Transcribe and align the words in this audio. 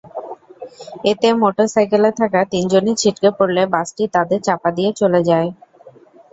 এতে 1.11 1.27
মোটরসাইকেলে 1.41 2.09
থাকা 2.19 2.39
তিনজনই 2.51 2.93
ছিটকে 3.01 3.29
পড়লে 3.37 3.63
বাসটি 3.73 4.03
তাঁদের 4.15 4.39
চাপা 4.47 4.69
দিয়ে 4.77 4.91
চলে 4.99 5.21
যায়। 5.29 5.49